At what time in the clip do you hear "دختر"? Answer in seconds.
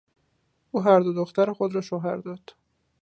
1.21-1.47